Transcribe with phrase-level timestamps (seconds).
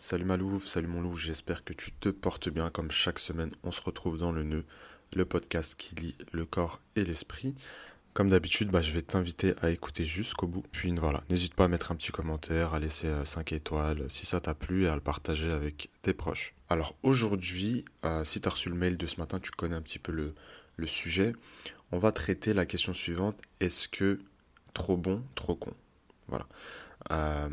[0.00, 2.70] salut Malouf, salut mon loup, j'espère que tu te portes bien.
[2.70, 4.64] Comme chaque semaine, on se retrouve dans le nœud,
[5.14, 7.54] le podcast qui lie le corps et l'esprit.
[8.14, 10.64] Comme d'habitude, bah, je vais t'inviter à écouter jusqu'au bout.
[10.72, 14.24] Puis voilà, n'hésite pas à mettre un petit commentaire, à laisser 5 euh, étoiles si
[14.24, 16.54] ça t'a plu et à le partager avec tes proches.
[16.70, 19.82] Alors aujourd'hui, euh, si tu as reçu le mail de ce matin, tu connais un
[19.82, 20.34] petit peu le,
[20.76, 21.34] le sujet.
[21.92, 24.18] On va traiter la question suivante, est-ce que
[24.72, 25.74] trop bon, trop con?
[26.28, 26.46] Voilà.
[27.10, 27.48] Euh,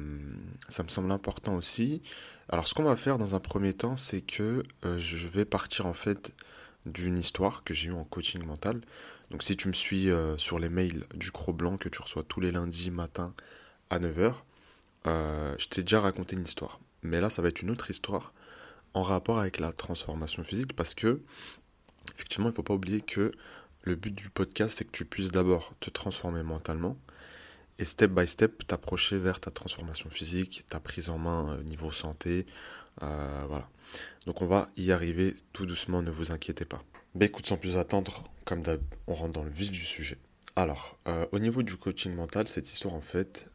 [0.69, 2.01] ça me semble important aussi.
[2.49, 5.85] Alors ce qu'on va faire dans un premier temps, c'est que euh, je vais partir
[5.85, 6.35] en fait
[6.85, 8.81] d'une histoire que j'ai eue en coaching mental.
[9.31, 12.23] Donc si tu me suis euh, sur les mails du Cro Blanc que tu reçois
[12.23, 13.33] tous les lundis matin
[13.89, 14.33] à 9h,
[15.05, 16.81] je t'ai déjà raconté une histoire.
[17.01, 18.33] Mais là, ça va être une autre histoire
[18.93, 21.21] en rapport avec la transformation physique parce que,
[22.13, 23.31] effectivement, il ne faut pas oublier que
[23.83, 26.97] le but du podcast, c'est que tu puisses d'abord te transformer mentalement
[27.79, 31.91] et step by step t'approcher vers ta transformation physique, ta prise en main euh, niveau
[31.91, 32.45] santé.
[33.03, 33.69] Euh, voilà.
[34.25, 36.83] Donc on va y arriver tout doucement, ne vous inquiétez pas.
[37.15, 40.17] Mais écoute, sans plus attendre, comme d'hab, on rentre dans le vif du sujet.
[40.55, 43.47] Alors, euh, au niveau du coaching mental, cette histoire en fait,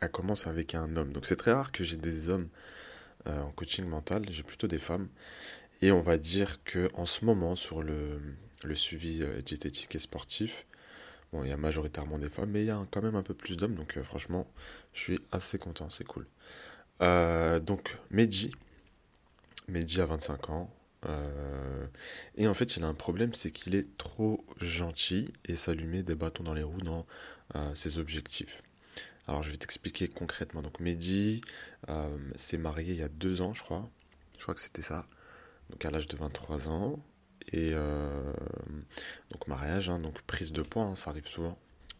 [0.00, 1.12] elle commence avec un homme.
[1.12, 2.48] Donc c'est très rare que j'ai des hommes
[3.26, 5.08] en coaching mental, j'ai plutôt des femmes.
[5.82, 8.20] Et on va dire que en ce moment, sur le,
[8.64, 10.66] le suivi diététique et sportif,
[11.32, 13.34] Bon, il y a majoritairement des femmes, mais il y a quand même un peu
[13.34, 14.50] plus d'hommes, donc euh, franchement,
[14.92, 16.26] je suis assez content, c'est cool.
[17.02, 18.50] Euh, donc, Mehdi,
[19.68, 20.74] Mehdi a 25 ans,
[21.06, 21.86] euh,
[22.36, 26.14] et en fait, il a un problème, c'est qu'il est trop gentil et ça des
[26.14, 27.06] bâtons dans les roues dans
[27.74, 28.62] ses objectifs.
[29.26, 30.62] Alors, je vais t'expliquer concrètement.
[30.62, 31.40] Donc, Mehdi
[32.36, 33.88] s'est marié il y a deux ans, je crois.
[34.36, 35.06] Je crois que c'était ça.
[35.70, 37.00] Donc, à l'âge de 23 ans.
[37.52, 37.72] Et
[39.50, 41.58] mariage, hein, donc prise de poids, hein, ça arrive souvent.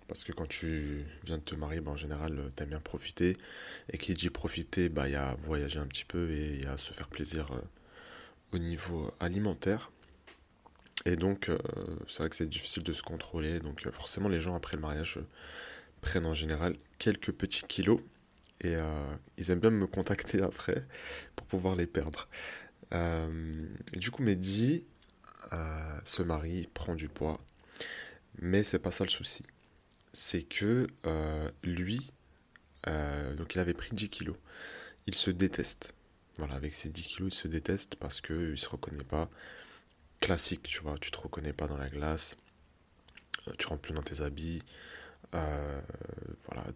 [0.08, 2.80] Parce que quand tu viens de te marier, bah, en général, euh, tu aimes bien
[2.80, 3.36] profiter.
[3.92, 6.66] Et qui dit profiter, bah, il y a voyager un petit peu et il y
[6.66, 7.60] a se faire plaisir euh,
[8.52, 9.92] au niveau alimentaire.
[11.06, 11.50] Et donc,
[12.08, 13.60] c'est vrai que c'est difficile de se contrôler.
[13.60, 15.18] Donc, forcément, les gens, après le mariage,
[16.02, 18.00] prennent en général quelques petits kilos.
[18.60, 18.76] Et
[19.38, 20.86] ils aiment bien me contacter après
[21.36, 22.28] pour pouvoir les perdre.
[23.96, 24.84] du coup, Mehdi,
[25.52, 27.40] euh, se marie, prend du poids.
[28.38, 29.44] Mais c'est pas ça le souci.
[30.12, 32.12] C'est que euh, lui,
[32.88, 34.36] euh, donc il avait pris 10 kilos.
[35.06, 35.94] Il se déteste.
[36.38, 39.28] Voilà, avec ces 10 kilos, il se déteste parce qu'il se reconnaît pas.
[40.20, 42.36] Classique, tu vois, tu te reconnais pas dans la glace,
[43.58, 44.62] tu rentres plus dans tes habits,
[45.32, 46.66] voilà,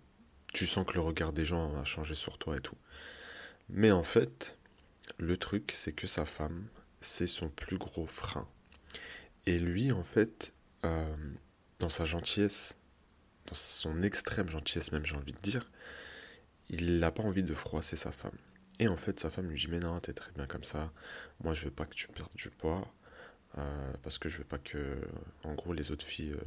[0.54, 2.76] tu sens que le regard des gens a changé sur toi et tout.
[3.68, 4.56] Mais en fait,
[5.18, 6.66] le truc, c'est que sa femme,
[7.00, 8.48] c'est son plus gros frein.
[9.46, 10.52] Et lui, en fait,
[10.84, 11.16] euh,
[11.78, 12.76] dans sa gentillesse,
[13.46, 15.68] dans son extrême gentillesse même, j'ai envie de dire,
[16.70, 18.36] il n'a pas envie de froisser sa femme.
[18.78, 20.92] Et en fait, sa femme lui dit Mais non, t'es très bien comme ça.
[21.42, 22.92] Moi, je veux pas que tu perdes du poids.
[23.58, 24.98] Euh, parce que je veux pas que,
[25.44, 26.42] en gros, les autres filles euh,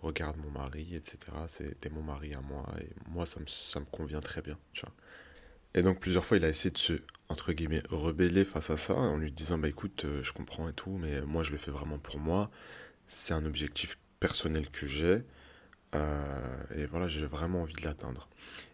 [0.00, 1.18] regardent mon mari, etc.
[1.48, 2.66] C'était mon mari à moi.
[2.80, 4.58] Et moi, ça me, ça me convient très bien.
[4.72, 4.94] Tu vois.
[5.76, 6.94] Et donc plusieurs fois, il a essayé de se,
[7.28, 10.72] entre guillemets, rebeller face à ça, en lui disant, bah écoute, euh, je comprends et
[10.72, 12.50] tout, mais moi je le fais vraiment pour moi.
[13.06, 15.22] C'est un objectif personnel que j'ai.
[15.94, 18.28] Euh, et voilà, j'ai vraiment envie de l'atteindre.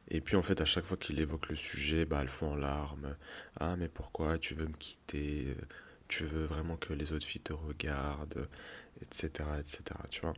[0.08, 2.56] Et puis en fait, à chaque fois qu'il évoque le sujet, bah, elle fond en
[2.56, 3.16] larmes.
[3.58, 5.56] Ah, mais pourquoi tu veux me quitter?
[6.08, 8.48] Tu veux vraiment que les autres filles te regardent
[9.02, 9.28] Etc.
[9.58, 9.82] etc.
[10.10, 10.34] Tu vois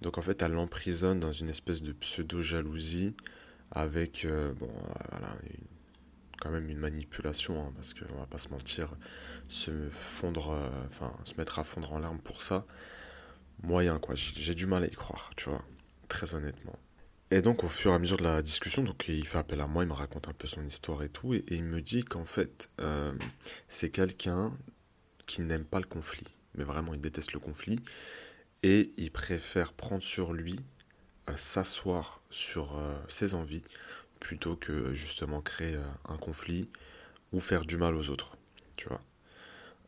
[0.00, 3.14] Donc en fait, elle l'emprisonne dans une espèce de pseudo-jalousie
[3.72, 4.70] avec euh, bon,
[5.10, 5.66] voilà, une
[6.40, 8.96] quand même une manipulation, hein, parce qu'on va pas se mentir,
[9.48, 12.66] se fondre, euh, enfin, se mettre à fondre en larmes pour ça,
[13.62, 14.14] moyen, quoi.
[14.16, 15.62] J'ai du mal à y croire, tu vois,
[16.08, 16.76] très honnêtement.
[17.30, 19.68] Et donc, au fur et à mesure de la discussion, donc il fait appel à
[19.68, 22.24] moi, il me raconte un peu son histoire et tout, et, il me dit qu'en
[22.24, 23.12] fait, euh,
[23.68, 24.56] c'est quelqu'un
[25.26, 27.78] qui n'aime pas le conflit, mais vraiment, il déteste le conflit,
[28.62, 30.58] et il préfère prendre sur lui,
[31.28, 33.62] euh, s'asseoir sur ses envies,
[34.20, 36.68] plutôt que justement créer euh, un conflit
[37.32, 38.36] ou faire du mal aux autres,
[38.76, 39.00] tu vois.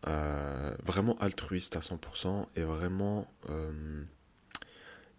[0.09, 4.03] Euh, vraiment altruiste à 100% et vraiment euh,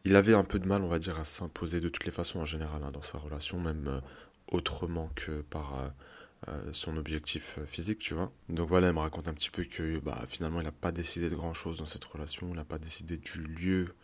[0.03, 2.39] il avait un peu de mal on va dire à s'imposer de toutes les façons
[2.41, 4.01] en général hein, dans sa relation même
[4.49, 5.93] autrement que par
[6.73, 10.25] son objectif physique tu vois donc voilà il me raconte un petit peu que bah,
[10.27, 13.15] finalement il n'a pas décidé de grand chose dans cette relation il n'a pas décidé
[13.15, 13.95] du lieu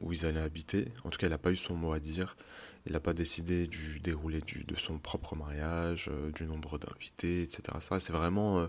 [0.00, 0.88] où ils allaient habiter.
[1.04, 2.36] En tout cas, il n'a pas eu son mot à dire.
[2.86, 7.62] Il n'a pas décidé du déroulé de son propre mariage, euh, du nombre d'invités, etc.
[8.00, 8.66] C'est vraiment, euh,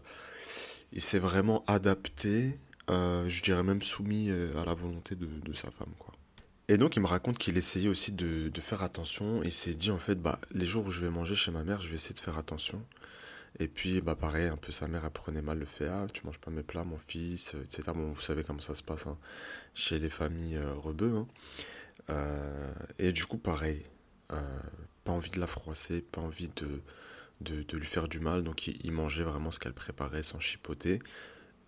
[0.91, 2.59] il s'est vraiment adapté,
[2.89, 6.13] euh, je dirais même soumis à la volonté de, sa femme, quoi.
[6.67, 9.41] Et donc, il me raconte qu'il essayait aussi de, faire attention.
[9.43, 11.81] Il s'est dit, en fait, bah, les jours où je vais manger chez ma mère,
[11.81, 12.85] je vais essayer de faire attention.
[13.57, 16.25] Et puis, bah pareil, un peu sa mère, elle prenait mal le fait, ah, tu
[16.25, 17.83] manges pas mes plats, mon fils, etc.
[17.95, 19.17] Bon, vous savez comment ça se passe hein,
[19.73, 21.15] chez les familles euh, rebeux.
[21.15, 21.27] Hein.
[22.99, 23.83] Et du coup, pareil,
[25.03, 26.81] pas envie de la froisser, pas envie de,
[27.41, 28.43] de, lui faire du mal.
[28.43, 30.99] Donc, il, mangeait vraiment ce qu'elle préparait sans chipoter.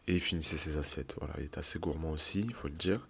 [0.08, 1.16] Et il finissait ses assiettes.
[1.19, 3.08] Voilà, il est assez gourmand aussi, il faut le dire.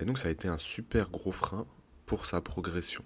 [0.00, 1.66] et donc, ça a été un super gros frein
[2.06, 3.04] pour sa progression.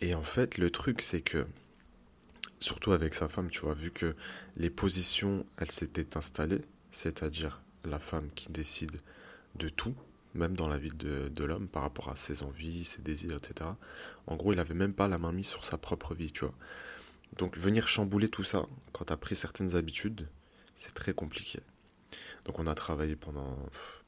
[0.00, 1.46] Et en fait, le truc, c'est que
[2.62, 4.14] surtout avec sa femme, tu vois, vu que
[4.56, 8.98] les positions, elles s'étaient installées, c'est-à-dire la femme qui décide
[9.56, 9.94] de tout,
[10.34, 13.70] même dans la vie de, l'homme, par rapport à ses envies, ses désirs, etc.
[14.26, 16.54] En gros, il n'avait même pas la main mise sur sa propre vie, tu vois.
[17.38, 20.28] Donc venir chambouler tout ça, quand tu as pris certaines habitudes,
[20.74, 21.60] c'est très compliqué.
[22.44, 23.56] Donc on a travaillé pendant,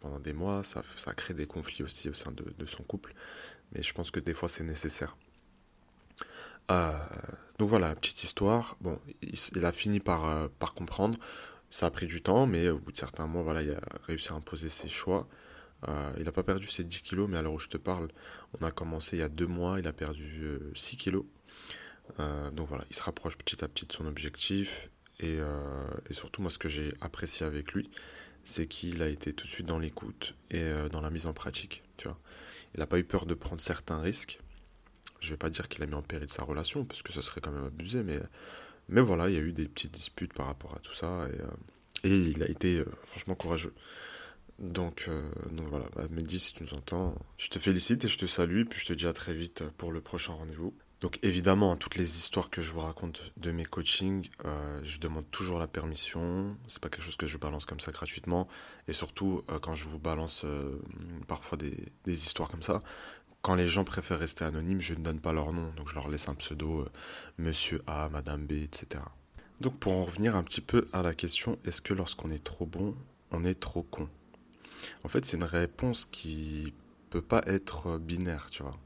[0.00, 3.15] pendant des mois, ça, ça crée des conflits aussi au sein de, son couple,
[3.73, 5.17] mais je pense que des fois c'est nécessaire.
[6.70, 6.99] Euh,
[7.59, 8.77] donc voilà, petite histoire.
[8.81, 11.19] Bon, il, a fini par, euh, par comprendre.
[11.69, 14.32] Ça a pris du temps, mais au bout de certains mois, voilà, il a réussi
[14.32, 15.27] à imposer ses choix.
[15.89, 18.09] Euh, il n'a pas perdu ses 10 kilos, mais à l'heure où je te parle,
[18.61, 21.25] on a commencé il y a deux mois, il a perdu 6 kilos.
[22.53, 24.89] donc voilà, il se rapproche petit à petit de son objectif.
[25.21, 25.39] Et,
[26.11, 27.91] et surtout, moi, ce que j'ai apprécié avec lui,
[28.45, 31.83] c'est qu'il a été tout de suite dans l'écoute et dans la mise en pratique.
[32.75, 34.41] Il n'a pas eu peur de prendre certains risques
[35.25, 37.41] je vais pas dire qu'il a mis en péril sa relation, parce que ça serait
[37.41, 38.21] quand même abusé, mais,
[39.01, 42.31] voilà, il y a eu des petites disputes par rapport à tout ça, et, euh,
[42.33, 43.73] il a été euh, franchement courageux.
[44.59, 48.19] Donc, euh, donc voilà, bah, Mehdi, si tu nous entends, je te félicite et je
[48.19, 50.75] te salue, puis je te dis à très vite pour le prochain rendez-vous.
[51.01, 54.31] Donc évidemment, toutes les histoires que je vous raconte de mes coachings,
[54.85, 56.56] je demande toujours la permission.
[56.67, 58.49] C'est pas quelque chose que je balance comme ça gratuitement.
[58.89, 60.47] Et surtout, quand je vous balance
[61.27, 62.83] parfois des, histoires comme ça,
[63.45, 66.09] quand les gens préfèrent rester anonymes, je ne donne pas leur nom, donc je leur
[66.09, 66.89] laisse un pseudo, euh,
[67.37, 69.03] Monsieur A, Madame B, etc.
[69.61, 72.65] Donc pour en revenir un petit peu à la question, est-ce que lorsqu'on est trop
[72.65, 72.97] bon,
[73.33, 74.09] on est trop con?
[75.05, 76.73] En fait, c'est une réponse qui
[77.11, 78.79] peut pas être binaire, tu vois.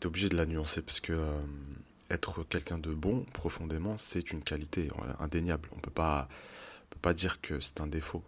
[0.00, 1.40] Tu es obligé de la nuancer parce que euh,
[2.10, 5.68] être quelqu'un de bon profondément, c'est une qualité indéniable.
[5.76, 6.28] On peut pas
[6.90, 8.22] peut pas dire que c'est un défaut.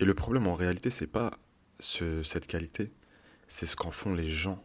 [0.00, 1.32] Et le problème en réalité, c'est pas
[1.80, 2.92] ce, cette qualité,
[3.48, 4.62] c'est ce qu'en font les gens.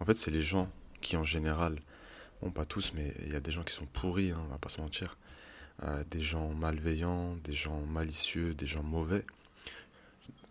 [0.00, 0.70] En fait, c'est les gens
[1.00, 1.80] qui, en général,
[2.42, 4.58] bon, pas tous, mais il y a des gens qui sont pourris, hein, on va
[4.58, 5.16] pas se mentir.
[5.82, 9.24] Euh, des gens malveillants, des gens malicieux, des gens mauvais.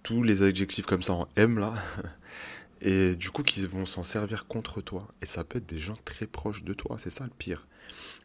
[0.03, 1.73] Tous les adjectifs comme ça en M là.
[2.81, 5.07] Et du coup, qui vont s'en servir contre toi.
[5.21, 6.97] Et ça peut être des gens très proches de toi.
[7.00, 7.65] C'est ça le pire.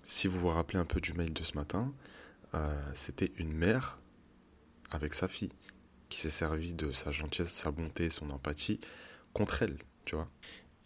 [0.03, 1.93] Si vous vous rappelez un peu du mail de ce matin,
[2.55, 3.99] euh, c'était une mère
[4.91, 5.51] avec sa fille
[6.09, 8.81] qui s'est servie de sa gentillesse, sa bonté, son empathie
[9.33, 10.29] contre elle, tu vois.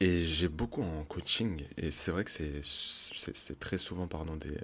[0.01, 4.57] Et j'ai beaucoup en coaching, et c'est vrai que c'est très souvent pardon, des,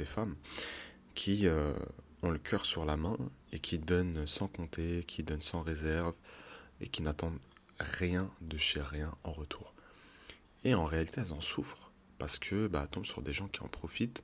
[0.00, 0.34] euh, femmes
[1.14, 1.74] qui euh,
[2.22, 3.16] ont le cœur sur la main
[3.52, 6.14] et qui donnent sans compter, qui donnent sans réserve
[6.80, 7.38] et qui n'attendent
[7.78, 9.72] rien de chez rien en retour.
[10.64, 13.68] Et en réalité, elles en souffrent parce que bah, tombent sur des gens qui en
[13.68, 14.22] profitent.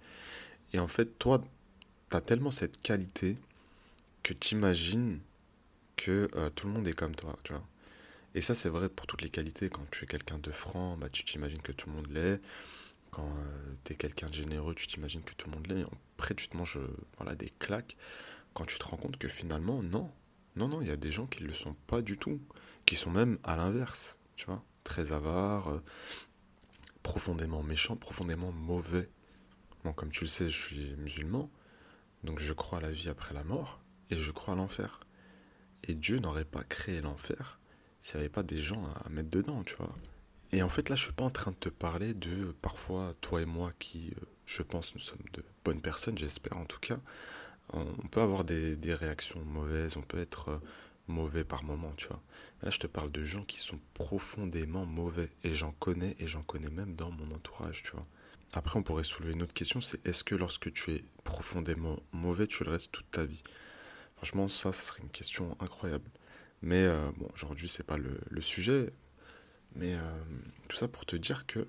[0.73, 1.43] Et en fait, toi,
[2.11, 3.37] tu as tellement cette qualité
[4.23, 5.21] que tu imagines
[5.97, 7.37] que euh, tout le monde est comme toi.
[8.35, 9.71] Et ça, c'est vrai pour toutes les qualités.
[9.71, 12.41] Quand tu es quelqu'un de franc, bah, tu t'imagines que tout le monde l'est.
[13.15, 15.87] Quand euh, tu es quelqu'un de généreux, tu t'imagines que tout le monde l'est.
[16.19, 16.81] Après, tu te manges
[17.17, 17.97] voilà, des claques
[18.55, 20.11] quand tu te rends compte que finalement, non.
[20.57, 22.41] Non, non, il y a des gens qui ne le sont pas du tout.
[22.87, 24.65] Qui sont même à l'inverse, tu vois.
[24.83, 25.83] Très avares, euh,
[27.05, 29.09] profondément méchants, profondément mauvais.
[29.85, 31.51] Bon, comme tu le sais, je suis musulman.
[32.25, 33.81] Donc je crois à la vie après la mort.
[34.11, 34.99] Et je crois à l'enfer.
[35.85, 37.61] Et Dieu n'aurait pas créé l'enfer
[38.01, 39.95] s'il n'y avait pas des gens à mettre dedans, tu vois.
[40.55, 43.43] Et en fait, là, je suis pas en train de te parler de parfois toi
[43.43, 47.01] et moi qui, euh, je pense, nous sommes de bonnes personnes, j'espère en tout cas.
[47.73, 50.59] On peut avoir des, réactions mauvaises, on peut être euh,
[51.09, 52.23] mauvais par moment, tu vois.
[52.63, 55.29] là, je te parle de gens qui sont profondément mauvais.
[55.43, 58.07] Et j'en connais, et j'en connais même dans mon entourage, tu vois.
[58.53, 62.47] Après, on pourrait soulever une autre question, c'est est-ce que lorsque tu es profondément mauvais,
[62.47, 63.43] tu le restes toute ta vie?
[64.15, 66.09] Franchement, ça, ça serait une question incroyable.
[66.63, 68.93] Mais euh, bon, aujourd'hui, c'est pas le, sujet.
[69.77, 70.01] Mais euh,
[70.69, 71.67] tout ça pour te dire que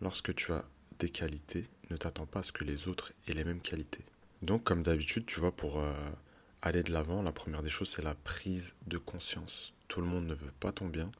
[0.00, 0.64] lorsque tu as
[0.98, 4.04] des qualités, ne t'attends pas à ce que les autres aient les mêmes qualités.
[4.42, 5.92] Donc, comme d'habitude, tu vois, pour euh,
[6.62, 9.72] aller de l'avant, la première des choses, c'est la prise de conscience.
[9.88, 11.10] Tout le monde ne veut pas ton bien.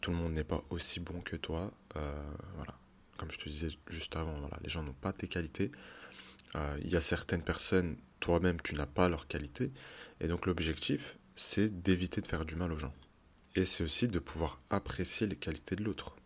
[0.00, 1.70] Tout le monde n'est pas aussi bon que toi.
[1.94, 2.74] voilà.
[3.18, 5.70] Comme je te disais juste avant, les gens n'ont pas tes qualités.
[6.54, 9.70] Il y a certaines personnes, toi-même, tu n'as pas leurs qualités.
[10.20, 12.94] Et donc, l'objectif, c'est d'éviter de faire du mal aux gens.
[13.56, 16.16] Et c'est aussi de pouvoir apprécier les qualités de l'autre.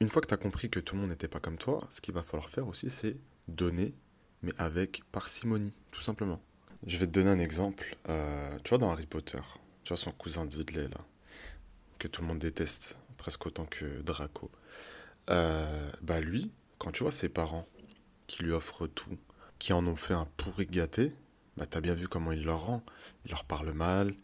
[0.00, 2.00] Une fois que tu as compris que tout le monde n'était pas comme toi, ce
[2.00, 3.16] qu'il va falloir faire aussi, c'est
[3.48, 3.94] donner
[4.42, 6.40] mais avec parcimonie, tout simplement.
[6.86, 7.96] Je vais te donner un exemple.
[8.08, 9.40] Euh, tu vois, dans Harry Potter,
[9.84, 11.04] tu vois son cousin Dudley, là,
[11.98, 14.50] que tout le monde déteste, presque autant que Draco.
[15.28, 17.68] Euh, bah lui, quand tu vois ses parents
[18.26, 19.18] qui lui offrent tout,
[19.58, 21.12] qui en ont fait un pourri gâté,
[21.56, 22.82] bah t'as bien vu comment il leur rend.
[23.26, 24.14] Il leur parle mal,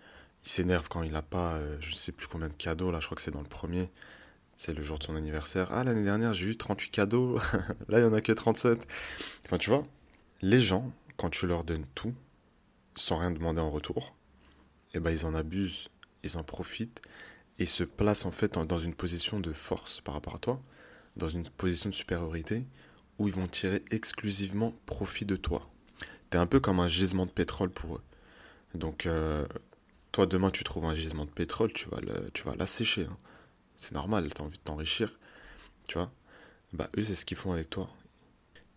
[0.46, 3.00] il s'énerve quand il n'a pas, euh, je ne sais plus combien de cadeaux, là
[3.00, 3.90] je crois que c'est dans le premier.
[4.54, 5.68] C'est le jour de son anniversaire.
[5.70, 7.36] Ah, l'année dernière, j'ai eu 38 cadeaux.
[7.88, 8.86] là, il n'y en a que 37.
[9.44, 9.84] Enfin, tu vois,
[10.40, 12.14] les gens, quand tu leur donnes tout,
[12.94, 14.16] sans rien demander en retour,
[14.94, 15.90] eh ben, ils en abusent,
[16.22, 17.02] ils en profitent
[17.58, 20.62] et se placent en fait dans une position de force par rapport à toi,
[21.16, 22.66] dans une position de supériorité
[23.18, 25.68] où ils vont tirer exclusivement profit de toi.
[26.30, 28.02] T'es un peu comme un gisement de pétrole pour eux.
[28.74, 29.46] Donc, euh,
[30.12, 33.04] toi, demain, tu trouves un gisement de pétrole, tu vas, le, tu vas l'assécher.
[33.04, 33.16] Hein.
[33.78, 35.18] C'est normal, tu as envie de t'enrichir.
[35.88, 36.10] Tu vois
[36.72, 37.90] Bah, eux, c'est ce qu'ils font avec toi.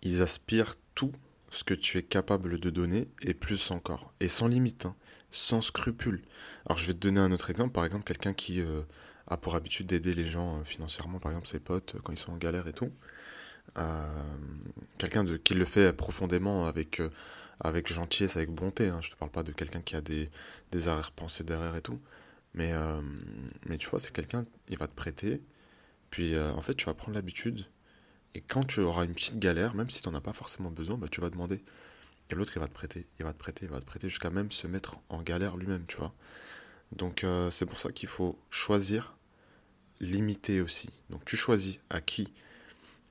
[0.02, 1.14] Ils aspirent tout
[1.52, 4.14] ce que tu es capable de donner et plus encore.
[4.20, 4.96] Et sans limite, hein.
[5.32, 6.22] sans scrupule.
[6.66, 7.72] Alors, je vais te donner un autre exemple.
[7.72, 8.82] Par exemple, quelqu'un qui euh,
[9.28, 12.20] a pour habitude d'aider les gens euh, financièrement, par exemple ses potes, euh, quand ils
[12.20, 12.92] sont en galère et tout.
[14.98, 17.02] Quelqu'un qui le fait profondément avec
[17.60, 18.88] avec gentillesse, avec bonté.
[18.88, 19.00] Hein.
[19.02, 20.30] Je te parle pas de quelqu'un qui a des,
[20.72, 22.00] des arrière-pensées derrière et tout.
[22.54, 23.02] Mais, euh,
[23.66, 25.42] mais tu vois, c'est quelqu'un, il va te prêter.
[26.10, 27.66] Puis euh, en fait, tu vas prendre l'habitude.
[28.36, 30.98] Et quand tu auras une petite galère, même si tu n'en as pas forcément besoin,
[30.98, 31.64] bah, tu vas demander.
[32.30, 34.30] Et l'autre, il va te prêter, il va te prêter, il va te prêter, jusqu'à
[34.30, 36.14] même se mettre en galère lui-même, tu vois.
[36.92, 39.16] Donc euh, c'est pour ça qu'il faut choisir,
[40.00, 40.90] limiter aussi.
[41.10, 42.34] Donc tu choisis à qui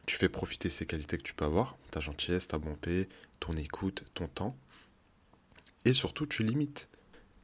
[0.09, 3.11] tu fais profiter ces qualités que tu peux avoir, ta gentillesse, ta bonté,
[3.41, 4.57] ton écoute, ton temps.
[5.85, 6.89] Et surtout, tu limites.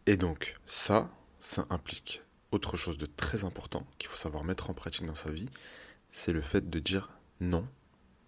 [0.06, 4.74] Et donc, ça, ça implique autre chose de très important qu'il faut savoir mettre en
[4.74, 5.48] pratique dans sa vie,
[6.10, 7.68] c'est le fait de dire non,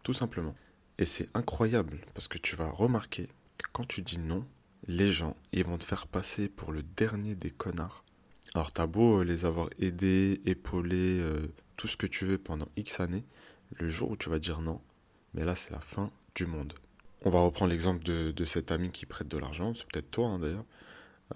[0.02, 0.55] tout simplement.
[0.99, 4.47] Et c'est incroyable parce que tu vas remarquer que quand tu dis non,
[4.87, 8.05] les gens, ils vont te faire passer pour le dernier des connards.
[8.55, 13.00] Alors t'as beau les avoir aidés, épaulés, euh, tout ce que tu veux pendant X
[13.00, 13.25] années,
[13.73, 14.80] le jour où tu vas dire non,
[15.35, 16.75] mais là c'est la fin du monde.
[17.23, 20.38] On va reprendre l'exemple de, cet ami qui prête de l'argent, c'est peut-être toi hein,
[20.38, 20.64] d'ailleurs.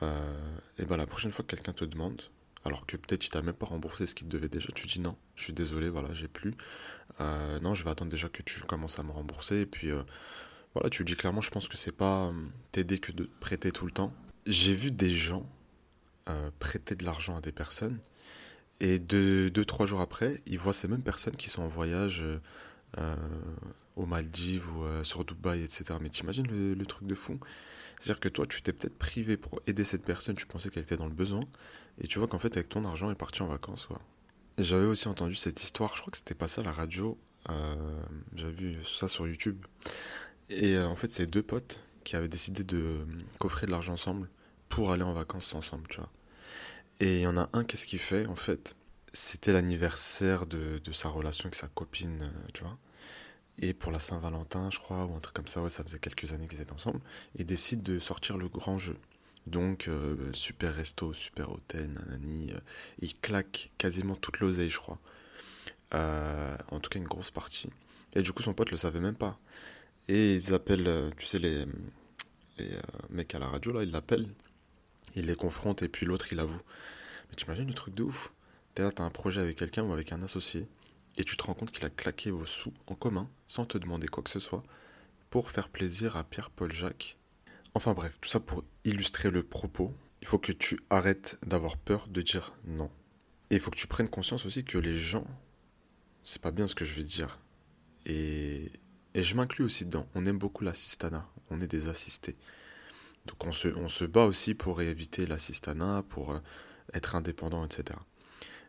[0.03, 2.23] Euh, et ben la prochaine fois que quelqu'un te demande,
[2.65, 5.01] alors que peut-être il t'a même pas remboursé ce qu'il te devait déjà, tu dis
[5.01, 6.55] non, je suis désolé, voilà, j'ai plus.
[7.21, 9.61] Euh, non, je vais attendre déjà que tu commences à me rembourser.
[9.61, 10.03] Et puis euh,
[10.75, 12.33] voilà, tu dis clairement, je pense que c'est pas
[12.73, 14.13] t'aider que de prêter tout le temps.
[14.47, 15.47] J'ai vu des gens
[16.61, 17.99] prêter de l'argent à des personnes
[18.81, 22.23] et deux, deux, trois jours après, ils voient ces mêmes personnes qui sont en voyage
[22.23, 22.39] euh,
[22.99, 23.17] euh
[23.97, 25.85] aux Maldives ou euh, sur Dubaï, etc.
[26.01, 27.39] Mais t'imagines le, le truc de fou?
[28.01, 30.97] C'est-à-dire que toi, tu t'es peut-être privé pour aider cette personne, tu pensais qu'elle était
[30.97, 31.43] dans le besoin,
[32.01, 33.89] et tu vois qu'en fait, avec ton argent, elle est partie en vacances.
[34.57, 37.19] J'avais aussi entendu cette histoire, je crois que c'était passé à la radio,
[37.51, 38.03] euh,
[38.35, 39.65] j'avais vu ça sur YouTube.
[40.49, 43.07] Et en fait, c'est deux potes qui avaient décidé de
[43.39, 44.31] coffrer de l'argent ensemble
[44.71, 46.11] pour aller en vacances ensemble, tu vois.
[47.01, 48.77] Et il y en a un, qu'est-ce qu'il fait en fait?
[49.15, 52.79] C'était l'anniversaire de, de, sa relation avec sa copine, euh, tu vois.
[53.59, 56.33] Et pour la Saint-Valentin, je crois, ou un truc comme ça, ouais, ça faisait quelques
[56.33, 57.01] années qu'ils étaient ensemble.
[57.37, 58.97] Il décide de sortir le grand jeu.
[59.47, 62.53] Donc, euh, super resto, super hôtel, nanani.
[62.53, 62.61] Euh,
[63.01, 64.99] il claque quasiment toute l'oseille, je crois.
[65.93, 67.71] en tout cas, une grosse partie.
[68.15, 69.39] Et du coup, son pote le savait même pas.
[70.09, 71.65] Et ils appellent, tu sais, les,
[72.59, 72.71] les
[73.11, 74.29] mecs à la radio, là, ils l'appellent
[75.15, 76.61] il les confronte et puis l'autre il avoue.
[77.29, 78.33] Mais tu imagines le truc de ouf?
[78.75, 80.69] T'es là, t'as un projet avec quelqu'un ou avec un associé
[81.17, 84.09] et tu te rends compte qu'il a claqué vos sous en commun sans te demander
[84.09, 84.63] quoi que ce soit
[85.29, 87.17] pour faire plaisir à Pierre-Paul Jacques.
[87.75, 89.95] Enfin bref, tout ça pour illustrer le propos.
[90.23, 92.91] Il faut que tu arrêtes d'avoir peur de dire non.
[93.51, 95.27] Et il faut que tu prennes conscience aussi que les gens,
[96.25, 97.39] c'est pas bien ce que je vais dire.
[98.07, 98.71] Et,
[99.15, 100.09] et je m'inclus aussi dedans.
[100.15, 102.37] On aime beaucoup l'assistana, on est des assistés.
[103.27, 106.39] Donc on se, on se bat aussi pour éviter l'assistanat, pour euh,
[106.95, 107.99] être indépendant, etc.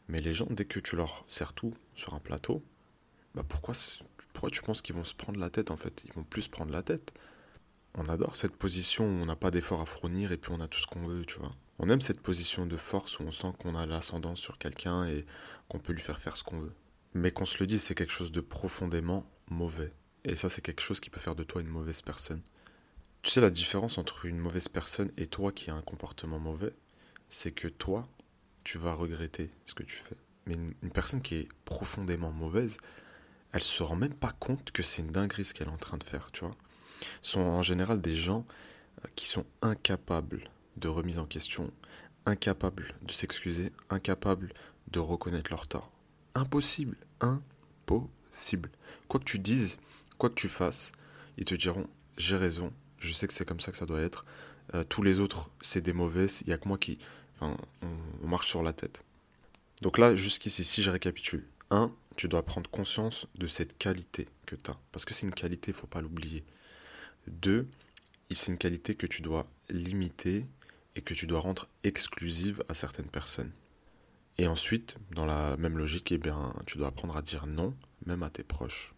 [0.08, 2.64] Mais les gens, dès que tu leur sers tout sur un plateau,
[3.34, 3.74] bah pourquoi,
[4.34, 6.04] pourquoi tu penses qu'ils vont se prendre la tête en fait?
[6.06, 7.14] Ils vont plus se prendre la tête.
[7.96, 10.68] On adore cette position où on n'a pas d'effort à fournir et puis on a
[10.68, 11.54] tout ce qu'on veut, tu vois.
[11.80, 15.26] On aime cette position de force où on sent qu'on a l'ascendance sur quelqu'un et
[15.68, 16.74] qu'on peut lui faire faire ce qu'on veut.
[17.14, 19.92] Mais qu'on se le dise, c'est quelque chose de profondément mauvais.
[20.24, 22.42] Et ça, c'est quelque chose qui peut faire de toi une mauvaise personne.
[23.22, 26.74] Tu sais, la différence entre une mauvaise personne et toi qui a un comportement mauvais,
[27.30, 28.08] c'est que toi,
[28.64, 30.18] tu vas regretter ce que tu fais.
[30.48, 32.78] Mais une, personne qui est profondément mauvaise,
[33.52, 35.98] elle se rend même pas compte que c'est une dinguerie ce qu'elle est en train
[35.98, 36.56] de faire, tu vois.
[37.22, 38.46] Ce sont en général des gens
[39.06, 41.72] euh, qui sont incapables de remise en question,
[42.26, 44.52] incapables de s'excuser, incapables
[44.90, 45.92] de reconnaître leur tort.
[46.34, 48.72] Impossible, impossible.
[49.08, 49.78] Quoi que tu dises,
[50.18, 50.92] quoi que tu fasses,
[51.38, 51.88] ils te diront
[52.18, 52.72] j'ai raison,
[53.02, 54.26] je sais que c'est comme ça que ça doit être.
[54.74, 56.98] Euh, tous les autres, c'est des mauvais, il n'y a que moi qui...
[57.36, 59.04] Enfin, on, marche sur la tête.
[59.82, 61.46] Donc là, jusqu'ici, si je récapitule.
[61.72, 61.92] 1.
[62.16, 64.78] Tu dois prendre conscience de cette qualité que tu as.
[64.92, 66.44] Parce que c'est une qualité, il faut pas l'oublier.
[67.28, 67.68] 2.
[68.30, 70.46] C'est une qualité que tu dois limiter
[70.96, 73.52] et que tu dois rendre exclusive à certaines personnes.
[74.38, 78.24] Et ensuite, dans la même logique, eh bien, tu dois apprendre à dire non, même
[78.24, 78.94] à tes proches.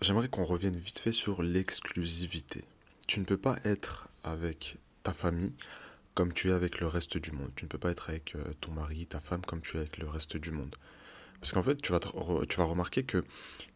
[0.00, 2.64] J'aimerais qu'on revienne vite fait sur l'exclusivité.
[3.08, 5.54] Tu ne peux pas être avec ta famille
[6.12, 7.50] comme tu es avec le reste du monde.
[7.56, 9.96] Tu ne peux pas être avec euh, ton mari, ta femme comme tu es avec
[9.96, 10.76] le reste du monde.
[11.40, 13.24] Parce qu'en fait, tu vas, remarquer que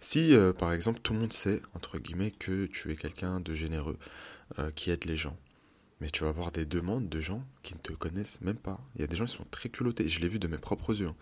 [0.01, 3.55] si, euh, par exemple, tout le monde sait, entre guillemets, que tu es quelqu'un de
[3.55, 3.97] généreux,
[4.59, 5.39] euh, qui aide les gens,
[6.03, 8.81] mais tu vas avoir des demandes de gens qui ne te connaissent même pas.
[8.97, 11.01] Il y a des gens qui sont très culottés, je l'ai vu de mes propres
[11.01, 11.07] yeux.
[11.07, 11.15] Hein.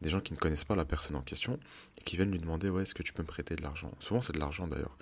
[0.00, 1.60] Des gens qui ne connaissent pas la personne en question
[1.98, 3.92] et qui viennent lui demander ouais, est-ce que tu peux me prêter de l'argent?
[3.98, 4.96] Souvent, c'est de l'argent d'ailleurs.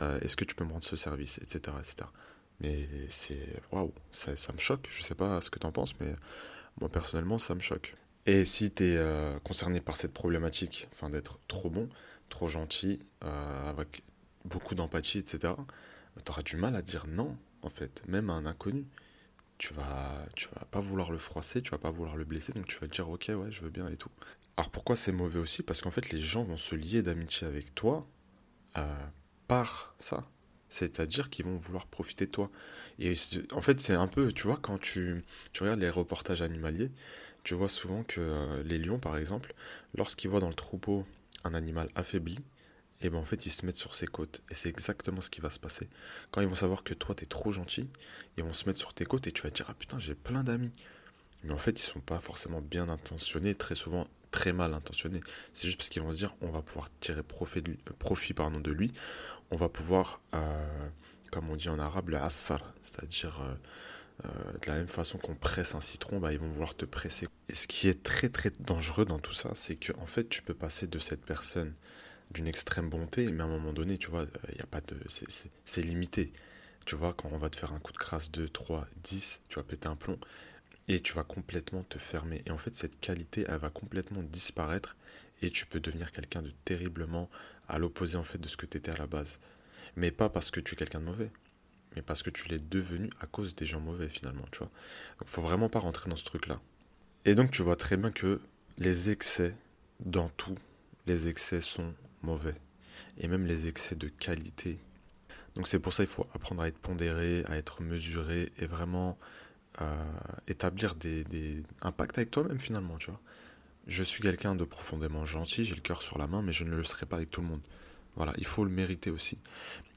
[0.00, 1.38] Euh, est-ce que tu peux me rendre ce service?
[1.38, 1.60] Etc.
[1.78, 2.08] etc.
[2.58, 3.62] Mais c'est.
[3.70, 4.88] Waouh, ça, me choque.
[4.90, 6.16] Je sais pas ce que tu en penses, mais
[6.80, 7.94] moi personnellement, ça me choque.
[8.26, 11.88] Et si tu es euh, concerné par cette problématique, enfin d'être trop bon,
[12.30, 14.02] trop gentil, euh, avec
[14.44, 15.54] beaucoup d'empathie, etc.,
[16.24, 18.86] tu auras du mal à dire non en fait, même à un inconnu.
[19.58, 22.66] Tu vas, tu vas pas vouloir le froisser, tu vas pas vouloir le blesser, donc
[22.66, 24.10] tu vas dire ok, ouais, je veux bien et tout.
[24.56, 25.62] Alors pourquoi c'est mauvais aussi?
[25.62, 28.06] Parce qu'en fait, les gens vont se lier d'amitié avec toi
[28.76, 29.06] euh,
[29.48, 30.26] par ça.
[30.68, 32.50] C'est-à-dire qu'ils vont vouloir profiter de toi.
[32.98, 33.12] Et
[33.52, 36.90] en fait, c'est un peu, tu vois, quand tu, tu regardes les reportages animaliers,
[37.44, 39.54] tu vois souvent que euh, les lions, par exemple,
[39.94, 41.04] lorsqu'ils voient dans le troupeau
[41.44, 42.38] un animal affaibli,
[43.02, 44.40] et ben en fait ils se mettent sur ses côtes.
[44.50, 45.88] Et c'est exactement ce qui va se passer.
[46.30, 47.90] Quand ils vont savoir que toi t'es trop gentil,
[48.36, 50.14] ils vont se mettre sur tes côtes et tu vas te dire ah putain j'ai
[50.14, 50.72] plein d'amis.
[51.44, 55.20] Mais en fait ils sont pas forcément bien intentionnés, très souvent très mal intentionnés.
[55.52, 58.60] C'est juste parce qu'ils vont se dire on va pouvoir tirer profit de, profit, pardon,
[58.60, 58.92] de lui,
[59.50, 60.88] on va pouvoir, euh,
[61.30, 63.54] comme on dit en arabe, le assar, c'est-à-dire euh,
[64.24, 67.28] euh, de la même façon qu'on presse un citron, bah, ils vont vouloir te presser.
[67.48, 70.42] Et ce qui est très très dangereux dans tout ça, c'est que en fait tu
[70.42, 71.74] peux passer de cette personne
[72.32, 74.96] d'une extrême bonté, mais à un moment donné, tu vois, il a pas de,
[75.64, 76.32] c'est limité.
[76.84, 79.56] Tu vois, quand on va te faire un coup de crasse 2, 3, 10, tu
[79.56, 80.18] vas péter un plomb
[80.88, 82.42] et tu vas complètement te fermer.
[82.46, 84.96] Et en fait, cette qualité, elle va complètement disparaître
[85.42, 87.30] et tu peux devenir quelqu'un de terriblement
[87.68, 89.38] à l'opposé en fait de ce que tu étais à la base.
[89.96, 91.30] Mais pas parce que tu es quelqu'un de mauvais,
[91.94, 94.70] mais parce que tu l'es devenu à cause des gens mauvais finalement, tu vois.
[95.18, 96.60] Donc faut vraiment pas rentrer dans ce truc-là.
[97.24, 98.40] Et donc tu vois très bien que
[98.78, 99.54] les excès
[100.00, 100.56] dans tout,
[101.06, 102.54] les excès sont mauvais.
[103.18, 104.78] Et même les excès de qualité.
[105.54, 109.18] Donc c'est pour ça qu'il faut apprendre à être pondéré, à être mesuré et vraiment
[109.80, 110.04] euh,
[110.48, 113.20] établir des, des impacts avec toi-même finalement, tu vois.
[113.86, 116.76] Je suis quelqu'un de profondément gentil, j'ai le cœur sur la main, mais je ne
[116.76, 117.62] le serai pas avec tout le monde.
[118.14, 119.38] Voilà, il faut le mériter aussi.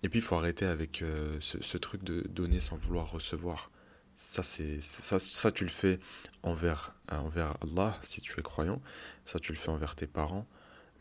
[0.03, 3.71] Et puis il faut arrêter avec euh, ce, truc de donner sans vouloir recevoir.
[4.15, 5.99] Ça, c'est ça, tu le fais
[6.41, 8.81] envers, envers Allah si tu es croyant.
[9.25, 10.47] Ça, tu le fais envers tes parents.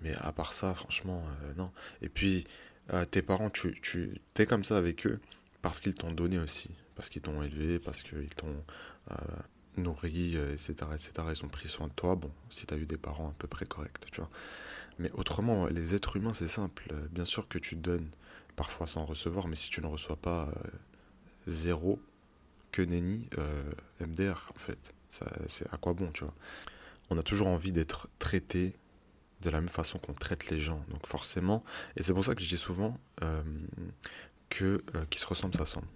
[0.05, 1.73] Mais à part ça, franchement, euh, non.
[2.03, 2.45] Et puis,
[2.93, 5.19] euh, tes parents, tu, tu es comme ça avec eux
[5.63, 6.71] parce qu'ils t'ont donné aussi.
[6.95, 8.63] Parce qu'ils t'ont élevé, parce qu'ils t'ont
[9.11, 9.15] euh,
[9.79, 11.13] nourri, etc., etc.
[11.31, 12.17] Ils ont pris soin de toi.
[12.17, 14.31] Bon, si tu as eu des parents à peu près corrects, tu vois.
[14.99, 16.95] Mais autrement, les êtres humains, c'est simple.
[17.11, 18.11] Bien sûr que tu donnes,
[18.55, 20.53] parfois sans recevoir, mais si tu ne reçois pas
[21.49, 21.99] zéro,
[22.71, 23.29] que nenni,
[24.01, 24.95] MDR, en fait.
[25.49, 26.35] C'est à quoi bon, tu vois.
[27.11, 28.75] On a toujours envie d'être traité
[29.45, 30.85] de la même façon qu'on traite les gens.
[30.89, 31.65] Donc forcément,
[31.97, 33.43] et c'est pour ça que je dis souvent euh,
[34.49, 35.87] que euh, qui se ressemble s'assemble.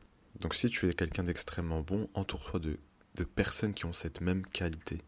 [0.40, 2.78] Donc si tu es quelqu'un d'extrêmement bon, entoure-toi de,
[3.16, 4.98] de personnes qui ont cette même qualité.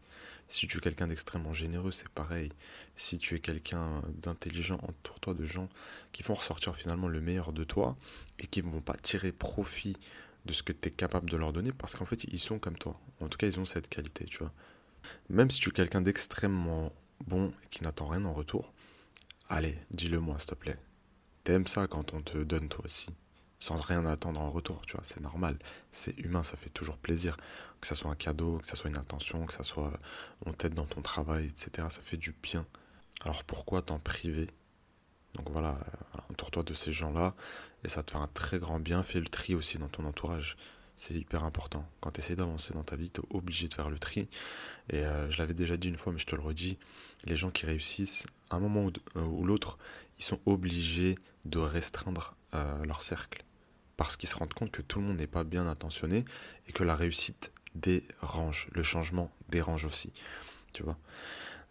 [0.47, 2.51] Si tu es quelqu'un d'extrêmement généreux, c'est pareil.
[2.97, 5.69] Si tu es quelqu'un d'intelligent, entoure-toi de gens
[6.11, 7.95] qui font ressortir finalement le meilleur de toi
[8.37, 9.95] et qui ne vont pas tirer profit
[10.45, 12.77] de ce que tu es capable de leur donner parce qu'en fait, ils sont comme
[12.77, 12.99] toi.
[13.21, 14.51] En tout cas, ils ont cette qualité, tu vois.
[15.29, 16.91] Même si tu es quelqu'un d'extrêmement
[17.27, 18.73] bon et qui n'attend rien en retour,
[19.49, 20.77] allez, dis-le moi, s'il te plaît.
[21.43, 23.09] T'aimes ça quand on te donne toi aussi,
[23.57, 25.57] sans rien attendre en retour, tu vois, c'est normal,
[25.91, 27.37] c'est humain, ça fait toujours plaisir.
[27.79, 29.91] Que ça soit un cadeau, que ça soit une attention, que ça soit
[30.45, 32.65] on t'aide dans ton travail, etc., ça fait du bien.
[33.23, 34.47] Alors pourquoi t'en priver?
[35.33, 35.79] Donc voilà,
[36.29, 37.33] entoure-toi de ces gens-là,
[37.83, 40.57] et ça te fait un très grand bien, fais le tri aussi dans ton entourage
[41.01, 41.83] c'est hyper important.
[41.99, 44.27] Quand tu essaies d'avancer dans ta vie, tu es obligé de faire le tri.
[44.91, 46.77] Et euh, je l'avais déjà dit une fois, mais je te le redis,
[47.23, 49.79] les gens qui réussissent, à un moment ou, euh, l'autre,
[50.19, 53.43] ils sont obligés de restreindre euh, leur cercle.
[53.97, 56.23] Parce qu'ils se rendent compte que tout le monde n'est pas bien intentionné
[56.67, 58.67] et que la réussite dérange.
[58.71, 60.13] Le changement dérange aussi.
[60.71, 60.99] Tu vois?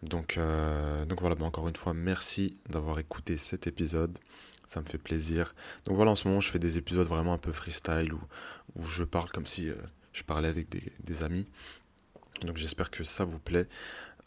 [0.03, 4.19] Donc, voilà, encore une fois, merci d'avoir écouté cet épisode.
[4.71, 5.53] Ça me fait plaisir.
[5.83, 8.21] Donc voilà, en ce moment, je fais des épisodes vraiment un peu freestyle où,
[8.75, 9.69] où je parle comme si
[10.13, 11.45] je parlais avec des, amis.
[12.41, 13.67] Donc j'espère que ça vous plaît.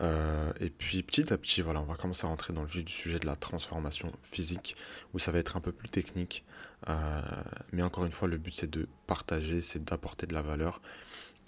[0.02, 2.84] Euh, et puis petit à petit, voilà, on va commencer à rentrer dans le vif
[2.84, 4.76] du sujet de la transformation physique,
[5.14, 6.44] où ça va être un peu plus technique.
[6.88, 7.20] Euh,
[7.72, 10.82] mais encore une fois, le but c'est de partager, c'est d'apporter de la valeur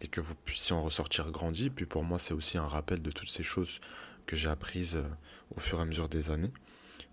[0.00, 1.68] et que vous puissiez en ressortir grandi.
[1.68, 3.80] Puis pour moi, c'est aussi un rappel de toutes ces choses
[4.26, 5.08] que j'ai apprises euh,
[5.54, 6.52] au fur et à mesure des années.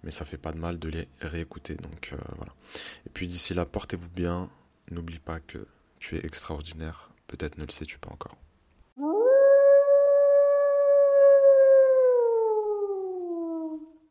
[0.03, 1.75] Mais ça fait pas de mal de les réécouter.
[1.75, 2.53] Donc voilà.
[3.05, 4.49] Et puis d'ici là, portez-vous bien.
[4.91, 5.65] N'oublie pas que
[5.97, 7.09] tu es extraordinaire.
[7.27, 8.37] Peut-être ne le sais-tu pas encore.